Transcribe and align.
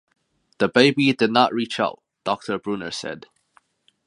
"The 0.57 0.67
baby 0.67 1.13
did 1.13 1.29
not 1.29 1.53
reach 1.53 1.79
out," 1.79 2.01
Doctor 2.23 2.57
Bruner 2.57 2.89
said. 2.89 3.27